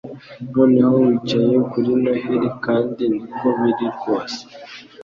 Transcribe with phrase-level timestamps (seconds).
[0.53, 4.39] Noneho wicaye kuri Noheri kandi niko biri rwose